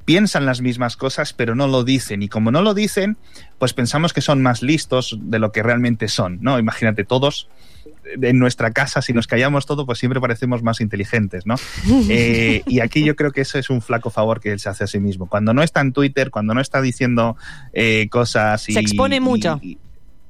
[0.05, 3.17] piensan las mismas cosas pero no lo dicen y como no lo dicen
[3.57, 6.57] pues pensamos que son más listos de lo que realmente son, ¿no?
[6.57, 7.49] Imagínate todos
[8.21, 11.55] en nuestra casa, si nos callamos todo, pues siempre parecemos más inteligentes, ¿no?
[12.11, 14.85] Eh, y aquí yo creo que eso es un flaco favor que él se hace
[14.85, 15.27] a sí mismo.
[15.27, 17.37] Cuando no está en Twitter, cuando no está diciendo
[17.73, 18.73] eh, cosas y...
[18.73, 19.59] Se expone mucho.
[19.61, 19.77] Y,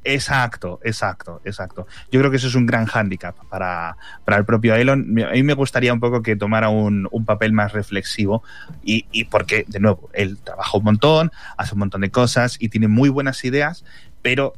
[0.04, 1.86] Exacto, exacto, exacto.
[2.12, 5.02] Yo creo que eso es un gran hándicap para, para el propio Elon.
[5.28, 8.42] A mí me gustaría un poco que tomara un, un papel más reflexivo
[8.84, 12.70] y, y, porque, de nuevo, él trabaja un montón, hace un montón de cosas y
[12.70, 13.84] tiene muy buenas ideas,
[14.22, 14.54] pero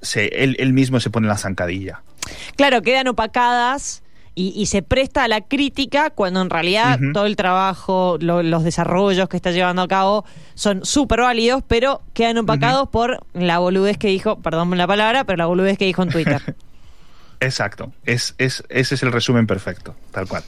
[0.00, 2.02] se, él, él mismo se pone la zancadilla.
[2.56, 4.02] Claro, quedan opacadas
[4.36, 8.62] y, y se presta a la crítica cuando en realidad todo el trabajo, lo- los
[8.62, 13.98] desarrollos que está llevando a cabo son súper válidos, pero quedan opacados por la boludez
[13.98, 16.40] que dijo, perdón la palabra, pero la boludez que dijo en Twitter.
[17.40, 17.92] Exacto.
[18.04, 20.42] Es, es, ese es el resumen perfecto, tal cual.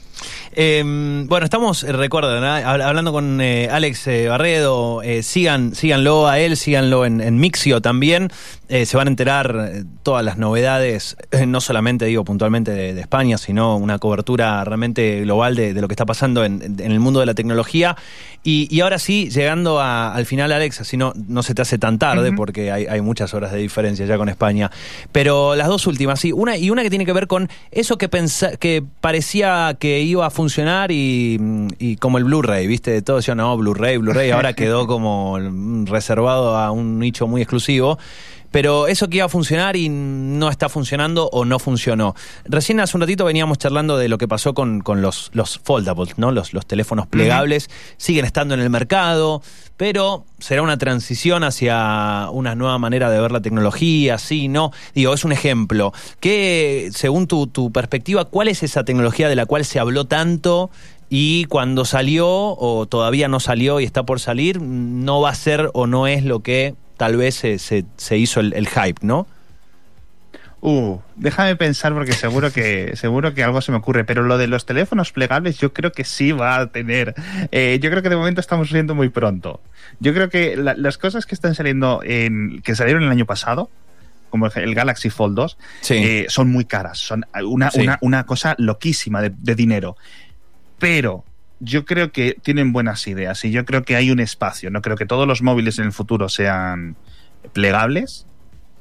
[0.51, 0.81] Eh,
[1.27, 2.47] bueno, estamos, eh, recuerden, ¿no?
[2.47, 7.37] Hab- hablando con eh, Alex eh, Barredo, eh, sigan, síganlo a él, síganlo en, en
[7.37, 8.29] Mixio también.
[8.67, 12.93] Eh, se van a enterar eh, todas las novedades, eh, no solamente digo puntualmente de,
[12.95, 16.91] de España, sino una cobertura realmente global de, de lo que está pasando en, en
[16.91, 17.95] el mundo de la tecnología.
[18.43, 21.77] Y, y ahora sí, llegando a- al final, Alex, así no, no se te hace
[21.77, 24.71] tan tarde, porque hay, hay muchas horas de diferencia ya con España.
[25.11, 28.09] Pero las dos últimas, sí, una y una que tiene que ver con eso que
[28.09, 31.39] pensa, que parecía que iba a funcionar y,
[31.79, 33.01] y como el Blu-ray, ¿viste?
[33.01, 35.37] Todo decía, no, Blu-ray, Blu-ray, ahora quedó como
[35.85, 37.97] reservado a un nicho muy exclusivo.
[38.51, 42.15] Pero eso que iba a funcionar y no está funcionando o no funcionó.
[42.45, 46.17] Recién hace un ratito veníamos charlando de lo que pasó con, con los, los foldables,
[46.17, 46.31] ¿no?
[46.31, 47.69] Los, los teléfonos plegables.
[47.97, 49.43] Siguen estando en el mercado,
[49.79, 54.73] pero será una transición hacia una nueva manera de ver la tecnología, sí, no.
[54.93, 55.93] Digo, es un ejemplo.
[56.19, 60.69] ¿Qué, según tu, tu perspectiva, cuál es esa tecnología de la cual se habló tanto
[61.09, 65.71] y cuando salió o todavía no salió y está por salir, no va a ser
[65.73, 69.27] o no es lo que tal vez se, se, hizo el hype, ¿no?
[70.61, 74.47] Uh, déjame pensar porque seguro que seguro que algo se me ocurre, pero lo de
[74.47, 77.15] los teléfonos plegables yo creo que sí va a tener.
[77.51, 79.61] Eh, yo creo que de momento estamos viendo muy pronto.
[80.01, 83.69] Yo creo que la- las cosas que están saliendo en que salieron el año pasado,
[84.29, 85.93] como el- Galaxy Fold 2, Sí.
[85.95, 87.79] eh, son muy caras, son una, Sí.
[87.81, 89.95] una, una cosa loquísima de, de dinero.
[90.77, 91.23] Pero
[91.61, 94.69] yo creo que tienen buenas ideas y yo creo que hay un espacio.
[94.71, 96.97] No creo que todos los móviles en el futuro sean
[97.53, 98.25] plegables,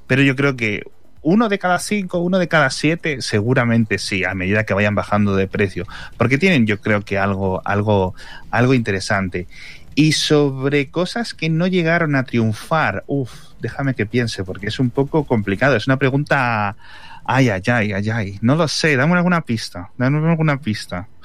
[0.08, 0.82] pero yo creo que
[1.28, 5.36] uno de cada cinco, uno de cada siete, seguramente sí, a medida que vayan bajando
[5.36, 5.86] de precio,
[6.16, 8.14] porque tienen, yo creo que algo, algo,
[8.50, 9.46] algo interesante.
[9.94, 14.88] Y sobre cosas que no llegaron a triunfar, uff, déjame que piense, porque es un
[14.90, 15.76] poco complicado.
[15.76, 16.76] Es una pregunta,
[17.24, 18.38] ay, ay, ay, ay, ay.
[18.40, 21.08] No lo sé, dame alguna pista, dame alguna pista.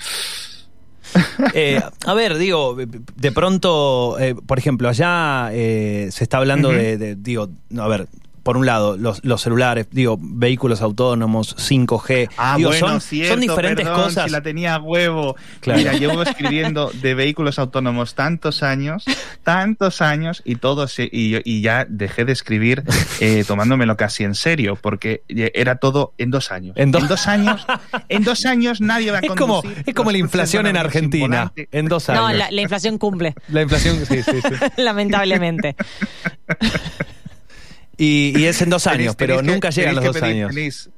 [1.53, 6.97] Eh, a ver, digo, de pronto, eh, por ejemplo, allá eh, se está hablando de,
[6.97, 8.07] de- digo, a ver,
[8.43, 13.32] por un lado, los, los celulares, digo, vehículos autónomos, 5G, Ah, digo, bueno, son, cierto,
[13.34, 14.25] son diferentes perdón, cosas.
[14.25, 15.36] Si la tenía a huevo.
[15.62, 15.79] Claro.
[15.79, 19.06] Mira, llevo escribiendo de vehículos autónomos tantos años,
[19.43, 22.84] tantos años, y todo se- y, yo- y ya dejé de escribir
[23.21, 26.73] eh, tomándomelo casi en serio, porque era todo en dos años.
[26.77, 27.65] En do- años,
[28.10, 31.53] en dos años nadie va a Es como, conducir es como la inflación en Argentina,
[31.56, 32.23] en dos años.
[32.23, 34.49] No, la, la inflación cumple, La inflación, sí, sí, sí.
[34.82, 35.75] lamentablemente.
[37.97, 40.15] Y, y es en dos Tenéis- años, pero tenéis que- nunca llegan los tenéis dos
[40.21, 40.49] que pedir- años.
[40.56, 40.89] Tenéis,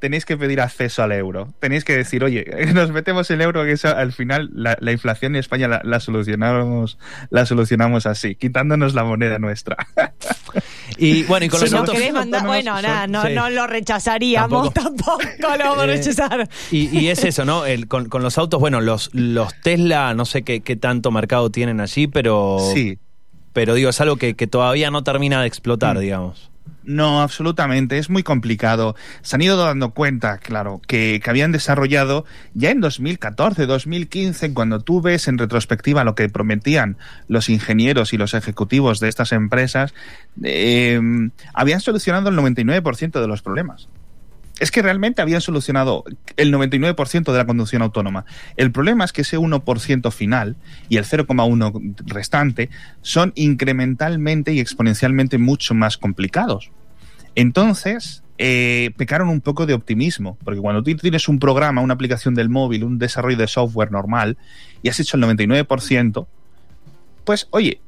[0.00, 1.54] tenéis que pedir acceso al euro.
[1.60, 5.34] Tenéis que decir, oye, nos metemos el euro, que eso, al final la, la inflación
[5.36, 6.98] en España la, la solucionamos,
[7.30, 9.76] la solucionamos así, quitándonos la moneda nuestra.
[10.98, 12.12] Y bueno, y con si los nos autos.
[12.12, 13.32] mandar, bueno, nada, no, sí.
[13.32, 16.48] no lo rechazaríamos, tampoco, lo vamos a Eh, rechazar.
[16.70, 17.64] Y, y es eso, ¿no?
[17.64, 21.50] El- con, con los autos, bueno, los, los Tesla, no sé qué, qué tanto mercado
[21.50, 22.98] tienen allí, pero, Sí.
[23.52, 26.00] Pero digo, es algo que, que todavía no termina de explotar, Mm.
[26.00, 26.50] digamos.
[26.84, 28.96] No, absolutamente, es muy complicado.
[29.20, 34.80] Se han ido dando cuenta, claro, que, que habían desarrollado ya en 2014, 2015, cuando
[34.80, 36.96] tú ves en retrospectiva lo que prometían
[37.28, 39.94] los ingenieros y los ejecutivos de estas empresas,
[40.42, 41.00] eh,
[41.54, 43.88] habían solucionado el 99% de los problemas.
[44.62, 46.04] Es que realmente habían solucionado
[46.36, 48.26] el 99% de la conducción autónoma.
[48.56, 50.54] El problema es que ese 1% final
[50.88, 52.70] y el 0,1 restante
[53.00, 56.70] son incrementalmente y exponencialmente mucho más complicados.
[57.34, 62.36] Entonces, eh, pecaron un poco de optimismo, porque cuando tú tienes un programa, una aplicación
[62.36, 64.38] del móvil, un desarrollo de software normal,
[64.80, 66.28] y has hecho el 99%,
[67.24, 67.80] pues oye,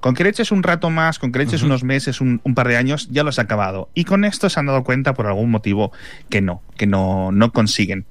[0.00, 2.54] con que le eches un rato más, con que le eches unos meses, un, un
[2.54, 3.90] par de años, ya lo has acabado.
[3.94, 5.92] Y con esto se han dado cuenta por algún motivo
[6.28, 8.06] que no, que no, no consiguen.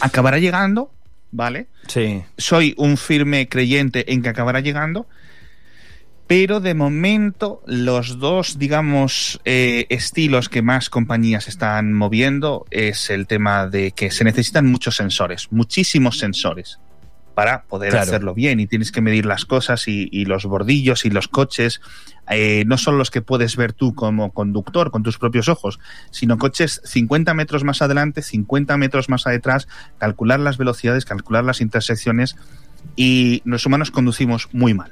[0.00, 0.92] Acabará llegando,
[1.30, 1.68] ¿vale?
[1.86, 2.22] Sí.
[2.36, 5.06] soy un firme creyente en que acabará llegando,
[6.26, 13.26] pero de momento los dos, digamos, eh, estilos que más compañías están moviendo es el
[13.26, 16.78] tema de que se necesitan muchos sensores, muchísimos sensores
[17.38, 18.02] para poder Claro.
[18.02, 21.80] hacerlo bien y tienes que medir las cosas y, y los bordillos y los coches,
[22.28, 25.78] eh, no son los que puedes ver tú como conductor con tus propios ojos,
[26.10, 31.60] sino coches 50 metros más adelante, 50 metros más atrás, calcular las velocidades, calcular las
[31.60, 32.34] intersecciones
[32.96, 34.90] y los humanos conducimos muy mal.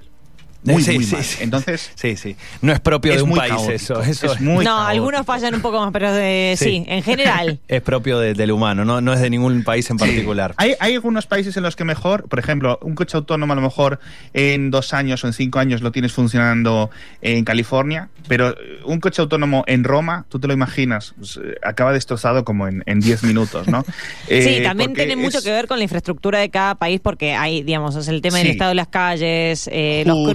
[0.66, 1.24] Muy, Sí, muy sí, mal.
[1.24, 1.36] sí.
[1.42, 2.36] Entonces, Sí, sí.
[2.60, 4.02] No es propio es de un muy país caótico, eso.
[4.02, 4.88] eso es muy no, caótico.
[4.88, 6.64] algunos fallan un poco más, pero de, Sí.
[6.64, 6.84] sí.
[6.86, 7.58] en general.
[7.68, 10.04] es propio de- del humano, no, no es de ningún país en Sí.
[10.04, 10.54] particular.
[10.56, 13.62] Hay, hay algunos países en los que mejor, por ejemplo, un coche autónomo a lo
[13.62, 14.00] mejor
[14.34, 16.90] en dos años o en cinco años lo tienes funcionando
[17.22, 21.54] en California, pero eh, un coche autónomo en Roma, tú te lo imaginas, pues, eh,
[21.62, 23.84] acaba destrozado como en, en diez minutos, ¿no?
[24.26, 27.00] Sí, Eh, también porque tiene mucho es- que ver con la infraestructura de cada país
[27.00, 28.52] porque hay, digamos, es el tema del Sí.
[28.52, 30.32] estado de las calles, eh, los Justo.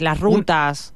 [0.00, 0.94] Las rutas.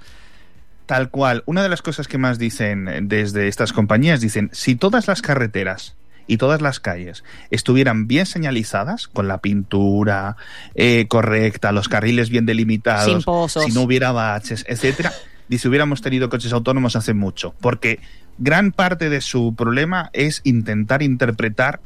[0.87, 1.43] Tal cual.
[1.45, 5.21] Una de las cosas que más dicen eh, desde estas compañías, dicen, si todas las
[5.21, 10.37] carreteras y todas las calles estuvieran bien señalizadas, con la pintura
[10.75, 15.13] eh, correcta, los carriles bien delimitados, si no hubiera baches, etcétera,
[15.49, 17.55] dice, hubiéramos tenido coches autónomos hace mucho.
[17.61, 18.01] Porque
[18.39, 21.81] gran parte de su problema es intentar interpretar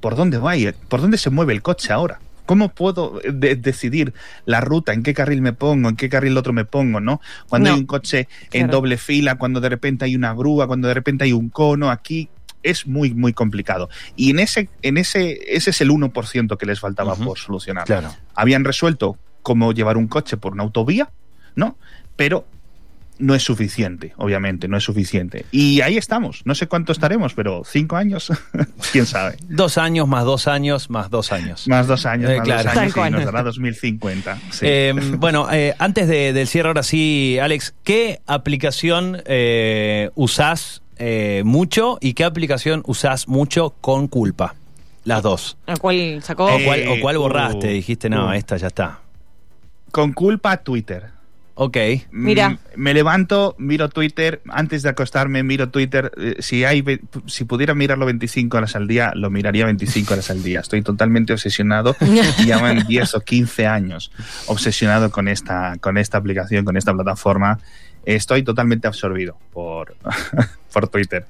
[0.00, 2.18] por dónde va, y por dónde se mueve el coche ahora.
[2.46, 4.12] ¿Cómo puedo eh, de- decidir
[4.44, 7.20] la ruta, en qué carril me pongo, en qué carril otro me pongo, no?
[7.48, 7.74] Cuando No.
[7.74, 8.72] hay un coche en Claro.
[8.72, 12.28] doble fila, cuando de repente hay una grúa, cuando de repente hay un cono, aquí
[12.62, 13.88] es muy, muy complicado.
[14.16, 17.84] Y en ese, en ese, ese es el 1% que les faltaba por solucionar.
[17.84, 18.14] Claro.
[18.34, 21.10] Habían resuelto cómo llevar un coche por una autovía,
[21.56, 21.76] ¿no?
[22.16, 22.46] Pero
[23.18, 25.46] no es suficiente, obviamente, no es suficiente.
[25.52, 26.42] Y ahí estamos.
[26.44, 28.32] No sé cuánto estaremos, pero cinco años,
[28.92, 29.36] quién sabe.
[29.48, 31.68] Dos años más dos años más dos años.
[31.68, 32.64] Más dos años, Eh, más claro.
[32.70, 33.12] dos años y cual.
[33.12, 34.38] nos dará 2050.
[34.50, 34.66] Sí.
[34.68, 41.42] Eh, bueno, eh, antes de- del cierre, ahora sí, Alex, ¿qué aplicación eh, usás eh,
[41.44, 44.54] mucho y qué aplicación usás mucho con culpa?
[45.04, 45.56] Las dos.
[45.66, 46.46] El cual sacó.
[46.46, 47.68] ¿O Eh, cuál, o cuál borraste?
[47.68, 48.32] uh, Dijiste, no, uh.
[48.32, 49.00] esta ya está.
[49.92, 51.10] Con culpa Twitter.
[51.56, 51.76] Ok.
[52.10, 52.50] Mira.
[52.50, 56.10] Mm, Me levanto, miro Twitter, antes de acostarme miro Twitter.
[56.16, 60.30] eh, Si hay, ve- si pudiera mirarlo 25 horas al día, lo miraría 25 horas
[60.30, 60.58] al día.
[60.60, 61.94] Estoy totalmente obsesionado.
[62.40, 64.10] y Llevan 10 o 15 años
[64.46, 67.60] obsesionado con esta, con esta aplicación, con esta plataforma.
[68.04, 69.96] Estoy totalmente absorbido por,
[70.72, 71.24] por Twitter.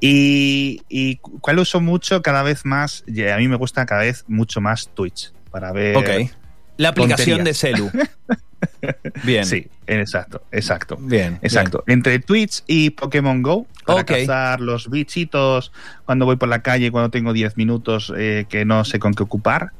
[0.00, 4.24] Y, y cuál uso mucho cada vez más, y a mí me gusta cada vez
[4.28, 6.30] mucho más Twitch para ver Ok.
[6.76, 7.90] La aplicación de celu.
[9.22, 9.44] Bien.
[9.44, 10.96] Sí, exacto, exacto.
[11.00, 11.38] Bien.
[11.42, 11.84] Exacto.
[11.86, 14.06] Entre Twitch y Pokémon Go, para Ok.
[14.08, 15.72] cazar los bichitos
[16.04, 19.22] cuando voy por la calle, cuando tengo 10 minutos eh, que no sé con qué
[19.22, 19.70] ocupar,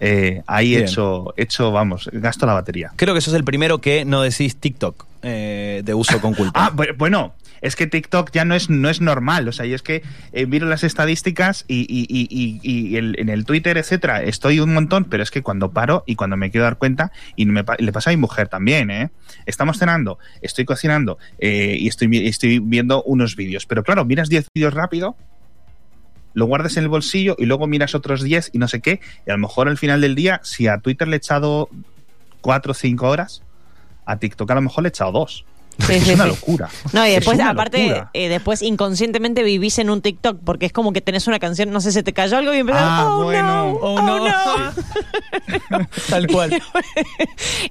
[0.00, 0.84] eh, ahí Bien.
[0.84, 2.90] hecho, he hecho, vamos, gasto la batería.
[2.96, 6.66] Creo que sos el primero que no decís TikTok eh, de uso con culpa.
[6.66, 9.74] Ah, bu- bueno, es que TikTok ya no es, no es normal, o sea, y
[9.74, 14.60] es que eh, miro las estadísticas y, y- y- y- en el Twitter, etcétera, estoy
[14.60, 17.64] un montón, pero es que cuando paro y cuando me quiero dar cuenta, y me
[17.78, 19.10] le pasa a mi mujer también, ¿eh?
[19.46, 24.46] Estamos cenando, estoy cocinando eh, y estoy, estoy viendo unos vídeos, pero claro, miras 10
[24.54, 25.16] vídeos rápido,
[26.32, 29.30] lo guardas en el bolsillo y luego miras otros 10 y no sé qué, y
[29.30, 31.68] a lo mejor al final del día, si a Twitter le he echado
[32.40, 33.42] 4 o 5 horas,
[34.06, 35.44] a TikTok a lo mejor le he echado 2.
[35.86, 36.30] Sí, es sí, una sí.
[36.30, 36.68] locura.
[36.92, 40.92] No, y Es después, aparte, eh, después inconscientemente vivís en un TikTok porque es como
[40.92, 43.42] que tenés una canción, no sé, se te cayó algo y empezás, Ah, oh, bueno.
[43.46, 44.18] no, Oh, oh, no.
[45.78, 45.86] no.
[46.08, 46.62] Tal cual.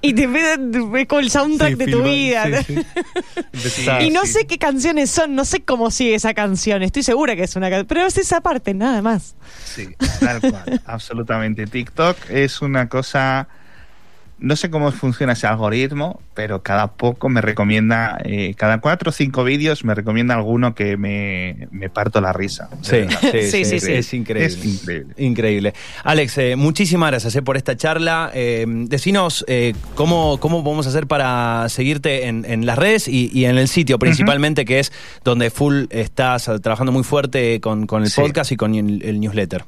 [0.01, 2.45] y te empiezan, es como el soundtrack de tu vida.
[4.01, 7.43] Y no sé qué canciones son, no sé cómo sigue esa canción, estoy segura que
[7.43, 9.35] es una canción, pero es esa parte, nada más.
[9.65, 9.87] Sí,
[10.19, 11.65] tal cual, absolutamente.
[11.67, 13.47] TikTok es una cosa.
[14.41, 19.11] No sé cómo funciona ese algoritmo, pero cada poco me recomienda, eh, cada cuatro o
[19.11, 22.69] cinco vídeos me recomienda alguno que me, me parto la risa.
[22.81, 24.45] Sí, sí, Sí, es increíble.
[24.45, 25.13] Es increíble.
[25.17, 25.73] Increíble.
[26.03, 28.31] Alex, eh, muchísimas gracias eh, por esta charla.
[28.33, 33.45] Eh, decinos eh, cómo, cómo podemos hacer para seguirte en, en las redes y, y
[33.45, 34.91] en el sitio principalmente, que es
[35.23, 38.21] donde full estás trabajando muy fuerte con, con el Sí.
[38.21, 39.65] podcast y con el, el newsletter.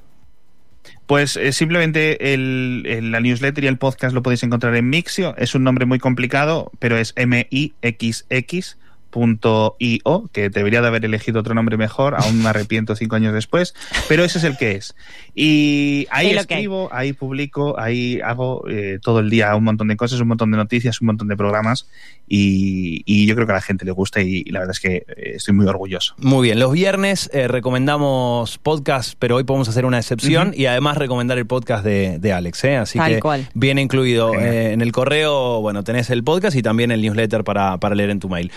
[1.11, 5.35] Pues eh, simplemente el, la newsletter y el podcast lo podéis encontrar en Mixio.
[5.35, 8.77] Es un nombre muy complicado, pero es M-I-X-X.
[9.11, 13.73] .io, que debería de haber elegido otro nombre mejor, aún me arrepiento cinco años después,
[14.07, 14.95] pero ese es el que es.
[15.35, 19.63] Y ahí Es lo que escribo, ahí publico, ahí hago eh, todo el día un
[19.63, 21.87] montón de cosas, un montón de noticias, un montón de programas
[22.27, 24.79] y, y yo creo que a la gente le gusta y, y la verdad es
[24.79, 26.15] que eh, estoy muy orgulloso.
[26.17, 30.59] Muy bien, los viernes eh, recomendamos podcast, pero hoy podemos hacer una excepción Ujú.
[30.61, 32.77] y además recomendar el podcast de, de Alex, ¿eh?
[32.77, 33.49] así Tal que cual.
[33.53, 37.77] viene incluido eh, en el correo, bueno, tenés el podcast y también el newsletter para,
[37.77, 38.51] para leer en tu mail.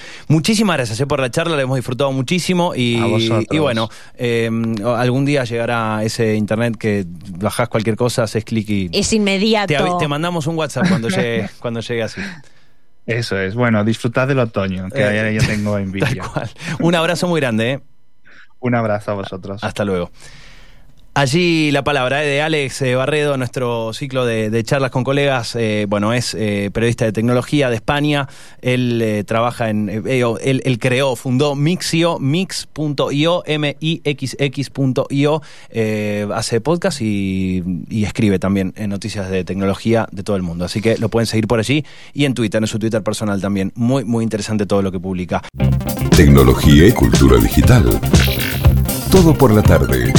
[0.44, 3.46] Muchísimas gracias eh, por la charla, la hemos disfrutado muchísimo y, A vosotros.
[3.50, 4.50] y bueno, eh,
[4.84, 7.06] algún día llegará ese internet que
[7.38, 9.96] bajás cualquier cosa, haces clic y Es inmediato.
[9.96, 12.20] te, mandamos un WhatsApp cuando llegue, cuando llegue así.
[13.06, 16.22] Eso es, bueno, disfrutad del otoño, que Eh, ya, ya tengo Tal envidia.
[16.30, 16.50] cual.
[16.78, 17.80] Un abrazo muy grande, ¿eh?
[18.60, 19.64] Un abrazo a vosotros.
[19.64, 20.10] Hasta luego.
[21.16, 25.86] Allí la palabra eh, de Alex eh, Barredo, nuestro ciclo de, charlas con colegas, eh,
[25.88, 26.32] bueno, es
[26.72, 28.28] periodista de tecnología de España,
[28.60, 35.42] él trabaja en, él, creó, fundó Mixio, mix.io, M-I-X-X.io,
[36.34, 40.80] hace podcast y, y, escribe también en noticias de tecnología de todo el mundo, así
[40.80, 44.02] que lo pueden seguir por allí y en Twitter, en su Twitter personal también, muy,
[44.04, 45.42] muy interesante todo lo que publica.
[46.16, 48.00] Tecnología y cultura digital.
[49.12, 50.12] Todo por la tarde.